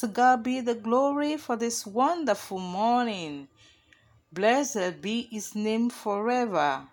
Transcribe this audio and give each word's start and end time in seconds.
To 0.00 0.06
God 0.06 0.42
be 0.42 0.60
the 0.60 0.74
glory 0.74 1.38
for 1.38 1.56
this 1.56 1.86
wonderful 1.86 2.58
morning. 2.58 3.48
Blessed 4.30 5.00
be 5.00 5.22
his 5.30 5.54
name 5.54 5.88
forever. 5.88 6.86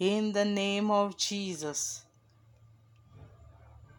In 0.00 0.32
the 0.32 0.44
name 0.44 0.90
of 0.90 1.16
Jesus. 1.16 2.02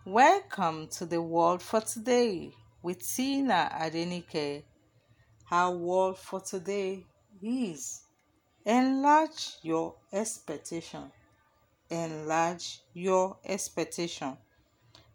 Welcome 0.04 0.88
to 0.88 1.06
the 1.06 1.22
Word 1.22 1.62
for 1.62 1.80
Today 1.80 2.52
with 2.82 3.08
Tina 3.16 3.72
Adenike. 3.80 4.64
Our 5.50 5.72
word 5.74 6.18
for 6.18 6.42
today 6.42 7.06
is 7.42 8.02
enlarge 8.66 9.54
your 9.62 9.96
expectation. 10.12 11.14
Enlarge 11.90 12.82
your 12.94 13.38
expectation. 13.46 14.36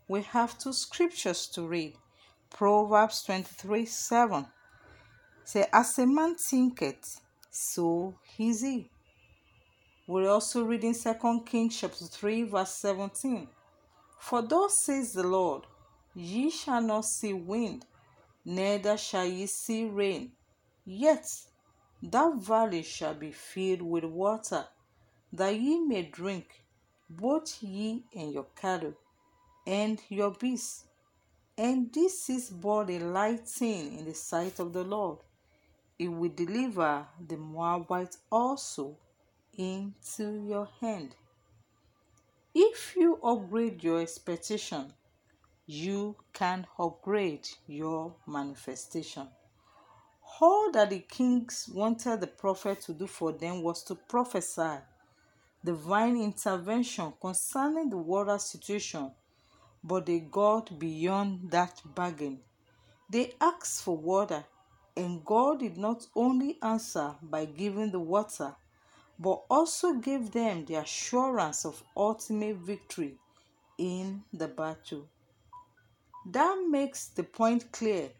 We 0.08 0.22
have 0.22 0.58
two 0.58 0.72
scriptures 0.72 1.46
to 1.48 1.66
read. 1.68 1.92
Proverbs 2.50 3.22
23 3.24 3.86
7. 3.86 4.46
Say, 5.44 5.66
As 5.72 5.98
a 5.98 6.06
man 6.06 6.34
thinketh, 6.34 7.20
so 7.50 8.14
is 8.38 8.62
he. 8.62 8.90
We're 10.06 10.30
also 10.30 10.64
reading 10.64 10.94
2 10.94 11.42
Kings 11.44 11.78
chapter 11.78 12.06
3, 12.06 12.44
verse 12.44 12.74
17. 12.80 13.48
For 14.18 14.42
thus 14.42 14.74
says 14.84 15.12
the 15.12 15.22
Lord, 15.22 15.64
Ye 16.14 16.50
shall 16.50 16.80
not 16.80 17.04
see 17.04 17.32
wind, 17.32 17.86
neither 18.44 18.96
shall 18.96 19.26
ye 19.26 19.46
see 19.46 19.84
rain, 19.84 20.32
yet 20.84 21.24
that 22.02 22.34
valley 22.36 22.82
shall 22.82 23.14
be 23.14 23.30
filled 23.30 23.82
with 23.82 24.04
water, 24.04 24.66
that 25.32 25.54
ye 25.54 25.78
may 25.78 26.02
drink, 26.02 26.64
both 27.08 27.62
ye 27.62 28.04
and 28.16 28.32
your 28.32 28.46
cattle, 28.56 28.94
and 29.66 30.00
your 30.08 30.32
beasts. 30.32 30.87
And 31.58 31.92
this 31.92 32.30
is 32.30 32.50
but 32.50 32.88
a 32.88 33.00
light 33.00 33.48
thing 33.48 33.98
in 33.98 34.04
the 34.04 34.14
sight 34.14 34.60
of 34.60 34.72
the 34.72 34.84
Lord. 34.84 35.18
It 35.98 36.06
will 36.06 36.30
deliver 36.30 37.04
the 37.26 37.36
Moabites 37.36 38.18
also 38.30 38.96
into 39.56 40.44
your 40.46 40.68
hand. 40.80 41.16
If 42.54 42.94
you 42.96 43.18
upgrade 43.24 43.82
your 43.82 44.00
expectation, 44.00 44.92
you 45.66 46.14
can 46.32 46.64
upgrade 46.78 47.48
your 47.66 48.14
manifestation. 48.24 49.26
All 50.40 50.70
that 50.70 50.90
the 50.90 51.00
kings 51.00 51.68
wanted 51.74 52.20
the 52.20 52.28
prophet 52.28 52.82
to 52.82 52.92
do 52.92 53.08
for 53.08 53.32
them 53.32 53.64
was 53.64 53.82
to 53.84 53.96
prophesy 53.96 54.78
divine 55.64 56.16
intervention 56.16 57.12
concerning 57.20 57.90
the 57.90 57.96
water 57.96 58.38
situation, 58.38 59.10
but 59.82 60.06
they 60.06 60.20
got 60.20 60.78
beyond 60.78 61.50
that 61.50 61.80
bargain. 61.94 62.40
They 63.10 63.34
asked 63.40 63.82
for 63.84 63.96
water, 63.96 64.44
and 64.96 65.24
God 65.24 65.60
did 65.60 65.76
not 65.76 66.06
only 66.14 66.58
answer 66.62 67.14
by 67.22 67.46
giving 67.46 67.90
the 67.90 68.00
water, 68.00 68.54
but 69.18 69.42
also 69.50 69.94
gave 69.94 70.30
them 70.32 70.64
the 70.64 70.76
assurance 70.76 71.64
of 71.64 71.82
ultimate 71.96 72.56
victory 72.56 73.14
in 73.78 74.22
the 74.32 74.48
battle. 74.48 75.08
That 76.26 76.66
makes 76.68 77.06
the 77.06 77.24
point 77.24 77.72
clear 77.72 78.10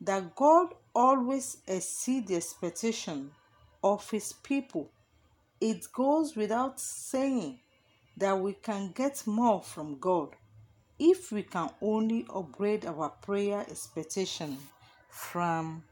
that 0.00 0.34
God 0.34 0.74
always 0.94 1.58
exceeds 1.66 2.28
the 2.28 2.36
expectation 2.36 3.30
of 3.82 4.08
his 4.10 4.32
people. 4.32 4.90
It 5.60 5.86
goes 5.92 6.36
without 6.36 6.78
saying 6.80 7.58
that 8.16 8.38
we 8.38 8.52
can 8.52 8.92
get 8.92 9.26
more 9.26 9.62
from 9.62 9.98
God 9.98 10.36
if 10.98 11.30
we 11.30 11.42
can 11.42 11.70
only 11.80 12.26
upgrade 12.34 12.86
our 12.86 13.10
prayer 13.10 13.60
expectation 13.70 14.56
from 15.08 15.84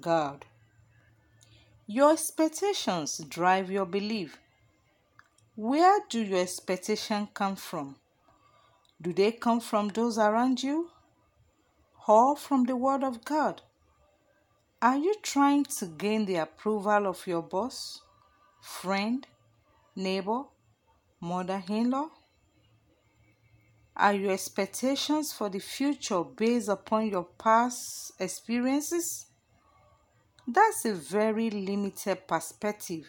God. 0.00 0.44
Your 1.86 2.12
expectations 2.12 3.18
drive 3.28 3.70
your 3.70 3.86
belief. 3.86 4.38
Where 5.54 6.00
do 6.08 6.20
your 6.20 6.40
expectations 6.40 7.28
come 7.34 7.56
from? 7.56 7.96
Do 9.00 9.12
they 9.12 9.32
come 9.32 9.60
from 9.60 9.88
those 9.88 10.18
around 10.18 10.62
you 10.62 10.90
or 12.06 12.36
from 12.36 12.64
the 12.64 12.76
Word 12.76 13.04
of 13.04 13.24
God? 13.24 13.62
Are 14.82 14.96
you 14.96 15.14
trying 15.22 15.64
to 15.64 15.86
gain 15.86 16.26
the 16.26 16.36
approval 16.36 17.06
of 17.06 17.26
your 17.26 17.42
boss, 17.42 18.02
friend, 18.60 19.26
neighbor, 19.96 20.42
mother 21.20 21.62
in 21.68 21.90
law? 21.90 22.10
Are 23.98 24.14
your 24.14 24.30
expectations 24.30 25.32
for 25.32 25.48
the 25.48 25.58
future 25.58 26.22
based 26.22 26.68
upon 26.68 27.08
your 27.08 27.24
past 27.24 28.12
experiences? 28.20 29.26
That's 30.46 30.84
a 30.84 30.94
very 30.94 31.50
limited 31.50 32.28
perspective. 32.28 33.08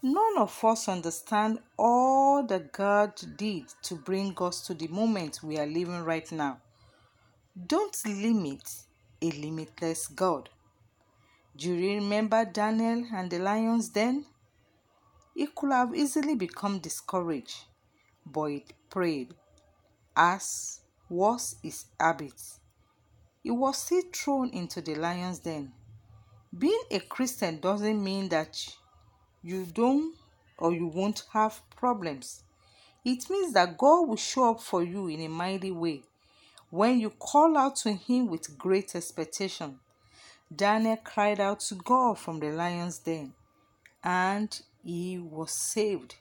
None 0.00 0.38
of 0.38 0.64
us 0.64 0.88
understand 0.88 1.58
all 1.78 2.42
that 2.46 2.72
God 2.72 3.12
did 3.36 3.64
to 3.82 3.96
bring 3.96 4.34
us 4.40 4.66
to 4.66 4.72
the 4.72 4.88
moment 4.88 5.40
we 5.42 5.58
are 5.58 5.66
living 5.66 6.02
right 6.02 6.32
now. 6.32 6.58
Don't 7.66 7.96
limit 8.06 8.62
a 9.20 9.30
limitless 9.30 10.08
God. 10.08 10.48
Do 11.54 11.70
you 11.70 11.96
remember 11.96 12.46
Daniel 12.46 13.04
and 13.14 13.30
the 13.30 13.40
lions 13.40 13.90
then? 13.90 14.24
He 15.34 15.48
could 15.54 15.70
have 15.70 15.94
easily 15.94 16.34
become 16.34 16.78
discouraged, 16.78 17.64
but 18.24 18.46
he 18.46 18.64
prayed, 18.88 19.34
as 20.16 20.80
was 21.08 21.56
his 21.62 21.84
habit. 21.98 22.40
He 23.42 23.50
was 23.50 23.78
still 23.78 24.02
thrown 24.12 24.50
into 24.50 24.80
the 24.80 24.94
lion's 24.94 25.40
den. 25.40 25.72
Being 26.56 26.82
a 26.90 27.00
Christian 27.00 27.60
doesn't 27.60 28.02
mean 28.02 28.28
that 28.28 28.56
you 29.42 29.66
don't 29.66 30.14
or 30.58 30.72
you 30.72 30.86
won't 30.86 31.24
have 31.32 31.60
problems. 31.76 32.44
It 33.04 33.28
means 33.28 33.52
that 33.54 33.76
God 33.76 34.08
will 34.08 34.16
show 34.16 34.52
up 34.52 34.60
for 34.60 34.82
you 34.82 35.08
in 35.08 35.20
a 35.20 35.28
mighty 35.28 35.72
way 35.72 36.02
when 36.70 37.00
you 37.00 37.10
call 37.10 37.58
out 37.58 37.76
to 37.76 37.92
Him 37.92 38.28
with 38.28 38.56
great 38.56 38.94
expectation. 38.94 39.80
Daniel 40.54 40.96
cried 40.96 41.40
out 41.40 41.60
to 41.60 41.74
God 41.74 42.18
from 42.18 42.38
the 42.38 42.50
lion's 42.50 42.98
den 42.98 43.32
and 44.04 44.60
he 44.84 45.18
was 45.18 45.52
saved. 45.52 46.16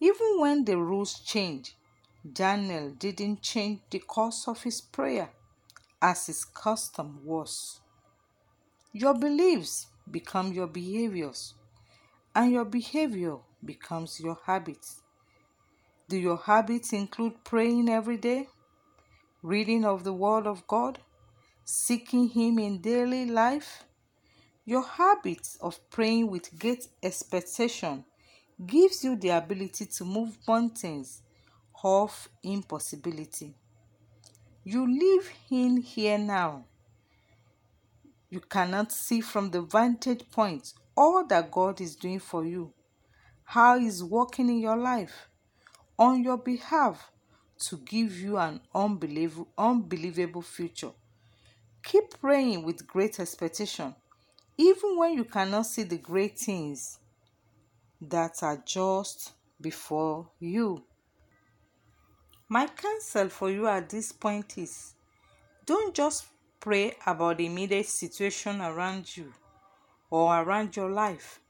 Even 0.00 0.40
when 0.40 0.64
the 0.64 0.76
rules 0.76 1.20
changed, 1.20 1.74
Daniel 2.32 2.90
didn't 2.90 3.42
change 3.42 3.80
the 3.90 3.98
course 3.98 4.48
of 4.48 4.62
his 4.62 4.80
prayer 4.80 5.30
as 6.00 6.26
his 6.26 6.44
custom 6.44 7.20
was. 7.22 7.80
Your 8.92 9.12
beliefs 9.12 9.88
become 10.10 10.52
your 10.52 10.66
behaviors, 10.66 11.52
and 12.34 12.50
your 12.50 12.64
behavior 12.64 13.36
becomes 13.62 14.20
your 14.20 14.38
habits. 14.46 15.02
Do 16.08 16.16
your 16.16 16.38
habits 16.38 16.94
include 16.94 17.44
praying 17.44 17.90
every 17.90 18.16
day, 18.16 18.48
reading 19.42 19.84
of 19.84 20.04
the 20.04 20.12
Word 20.12 20.46
of 20.46 20.66
God, 20.66 21.00
seeking 21.64 22.28
Him 22.28 22.58
in 22.58 22.80
daily 22.80 23.26
life? 23.26 23.84
Your 24.64 24.82
habit 24.82 25.56
of 25.60 25.78
praying 25.90 26.30
with 26.30 26.58
great 26.58 26.88
expectation 27.02 28.04
gives 28.64 29.04
you 29.04 29.16
the 29.16 29.30
ability 29.30 29.86
to 29.86 30.04
move 30.04 30.38
mountains 30.48 31.20
of 31.84 32.30
impossibility. 32.42 33.54
You 34.64 34.90
live 34.90 35.30
in 35.50 35.76
here 35.76 36.16
now. 36.16 36.64
You 38.30 38.40
cannot 38.40 38.90
see 38.90 39.20
from 39.20 39.50
the 39.50 39.60
vantage 39.60 40.28
point 40.30 40.72
all 40.96 41.26
that 41.26 41.50
God 41.50 41.82
is 41.82 41.94
doing 41.94 42.18
for 42.18 42.46
you, 42.46 42.72
how 43.44 43.78
He's 43.78 44.02
working 44.02 44.48
in 44.48 44.58
your 44.60 44.76
life 44.76 45.28
on 45.98 46.24
your 46.24 46.38
behalf 46.38 47.10
to 47.68 47.76
give 47.76 48.18
you 48.18 48.38
an 48.38 48.60
unbelievable, 48.74 49.48
unbelievable 49.58 50.42
future. 50.42 50.90
Keep 51.84 52.18
praying 52.18 52.64
with 52.64 52.86
great 52.86 53.20
expectation, 53.20 53.94
even 54.56 54.96
when 54.96 55.12
you 55.12 55.24
cannot 55.24 55.66
see 55.66 55.82
the 55.82 55.98
great 55.98 56.38
things 56.38 56.98
that 58.00 58.42
are 58.42 58.62
just 58.64 59.32
before 59.60 60.30
you. 60.40 60.82
My 62.54 62.68
counsel 62.68 63.30
for 63.30 63.50
you 63.50 63.66
at 63.66 63.88
this 63.88 64.12
point 64.12 64.58
is 64.58 64.94
don't 65.66 65.92
just 65.92 66.26
pray 66.60 66.94
about 67.04 67.38
the 67.38 67.46
immediate 67.46 67.86
situation 67.86 68.60
around 68.60 69.16
you 69.16 69.32
or 70.08 70.40
around 70.40 70.76
your 70.76 70.88
life. 70.88 71.40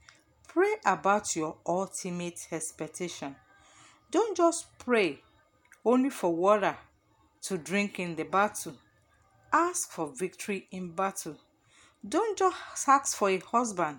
Pray 0.48 0.76
about 0.86 1.36
your 1.36 1.58
ultimate 1.66 2.40
expectation. 2.50 3.36
Don't 4.10 4.34
just 4.34 4.78
pray 4.78 5.20
only 5.84 6.08
for 6.08 6.34
water 6.34 6.74
to 7.42 7.58
drink 7.58 8.00
in 8.00 8.16
the 8.16 8.24
battle. 8.24 8.76
Ask 9.52 9.90
for 9.90 10.06
victory 10.06 10.68
in 10.70 10.92
battle. 10.92 11.36
Don't 12.08 12.38
just 12.38 12.88
ask 12.88 13.14
for 13.14 13.28
a 13.28 13.40
husband, 13.40 13.98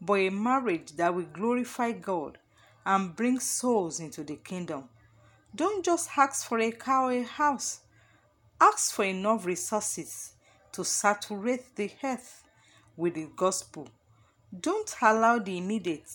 but 0.00 0.14
a 0.14 0.30
marriage 0.30 0.92
that 0.92 1.14
will 1.14 1.28
glorify 1.34 1.92
God 1.92 2.38
and 2.86 3.14
bring 3.14 3.40
souls 3.40 4.00
into 4.00 4.24
the 4.24 4.36
kingdom. 4.36 4.88
Don't 5.54 5.84
just 5.84 6.10
ask 6.16 6.46
for 6.46 6.60
a 6.60 6.70
car 6.70 7.10
or 7.10 7.12
a 7.12 7.22
house. 7.22 7.80
Ask 8.60 8.94
for 8.94 9.04
enough 9.04 9.44
resources 9.46 10.32
to 10.72 10.84
saturate 10.84 11.74
the 11.74 11.90
earth 12.04 12.44
with 12.96 13.14
the 13.14 13.28
gospel. 13.36 13.88
Don't 14.58 14.94
allow 15.02 15.38
the 15.38 15.58
immediate 15.58 16.10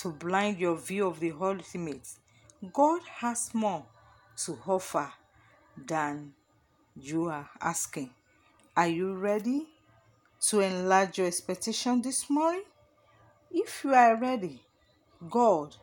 to 0.00 0.10
blind 0.10 0.58
your 0.58 0.76
view 0.76 1.06
of 1.06 1.20
the 1.20 1.32
ultimate. 1.40 2.08
God 2.72 3.00
has 3.20 3.54
more 3.54 3.86
to 4.44 4.58
offer 4.66 5.12
than 5.76 6.34
you 6.96 7.26
are 7.26 7.48
asking. 7.60 8.10
Are 8.76 8.88
you 8.88 9.14
ready 9.14 9.66
to 10.48 10.60
enlarge 10.60 11.18
your 11.18 11.26
expectation 11.26 12.02
this 12.02 12.28
morning? 12.28 12.64
If 13.50 13.84
you 13.84 13.94
are 13.94 14.16
ready, 14.16 14.60
God 15.30 15.76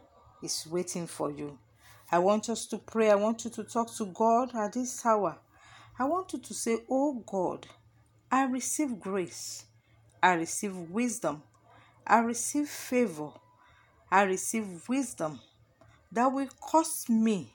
is 0.43 0.67
waiting 0.69 1.07
for 1.07 1.31
you. 1.31 1.57
I 2.11 2.19
want 2.19 2.49
us 2.49 2.65
to 2.67 2.77
pray. 2.77 3.09
I 3.09 3.15
want 3.15 3.45
you 3.45 3.51
to 3.51 3.63
talk 3.63 3.93
to 3.95 4.05
God 4.07 4.53
at 4.55 4.73
this 4.73 5.05
hour. 5.05 5.37
I 5.97 6.03
want 6.05 6.33
you 6.33 6.39
to 6.39 6.53
say, 6.53 6.79
Oh 6.89 7.23
God, 7.25 7.67
I 8.29 8.43
receive 8.43 8.99
grace, 8.99 9.65
I 10.21 10.33
receive 10.33 10.75
wisdom, 10.75 11.43
I 12.05 12.19
receive 12.19 12.67
favor, 12.67 13.29
I 14.11 14.23
receive 14.23 14.87
wisdom 14.89 15.39
that 16.11 16.27
will 16.27 16.49
cause 16.59 17.07
me 17.07 17.53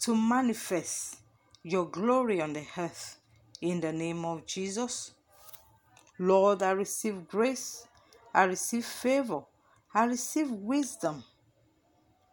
to 0.00 0.16
manifest 0.16 1.18
your 1.62 1.86
glory 1.86 2.40
on 2.40 2.54
the 2.54 2.64
earth 2.78 3.18
in 3.60 3.80
the 3.80 3.92
name 3.92 4.24
of 4.24 4.46
Jesus. 4.46 5.12
Lord, 6.18 6.62
I 6.62 6.70
receive 6.70 7.28
grace, 7.28 7.86
I 8.32 8.44
receive 8.44 8.84
favor, 8.84 9.42
I 9.94 10.04
receive 10.04 10.50
wisdom 10.50 11.24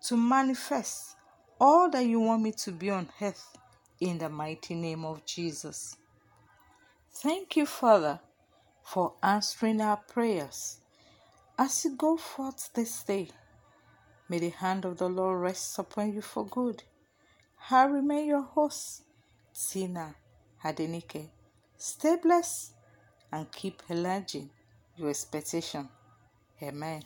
to 0.04 0.18
manifest 0.18 1.16
all 1.60 1.90
that 1.90 2.06
you 2.06 2.20
want 2.20 2.42
me 2.42 2.52
to 2.54 2.72
be 2.72 2.90
on 2.90 3.10
earth 3.22 3.58
in 4.00 4.18
the 4.18 4.30
mighty 4.30 4.76
name 4.76 5.06
of 5.06 5.26
Jesus. 5.26 5.98
Thank 7.12 7.58
you, 7.58 7.66
Father, 7.66 8.20
for 8.84 9.14
answering 9.22 9.82
our 9.82 9.98
prayers. 9.98 10.80
As 11.58 11.84
you 11.84 11.96
go 11.96 12.16
forth 12.16 12.70
this 12.74 13.04
day, 13.04 13.30
may 14.30 14.40
the 14.40 14.50
hand 14.50 14.86
of 14.86 14.98
the 14.98 15.10
Lord 15.10 15.42
rest 15.42 15.78
upon 15.78 16.14
you 16.14 16.22
for 16.22 16.46
good. 16.46 16.84
I 17.70 17.86
remain 17.86 18.28
your 18.28 18.42
host, 18.44 19.04
Tina 19.54 20.16
Adenike. 20.64 21.30
Stay 21.78 22.16
blessed 22.16 22.74
and 23.32 23.52
keep 23.52 23.84
enlarging 23.90 24.50
your 24.96 25.10
expectation. 25.10 25.90
Amen. 26.64 27.04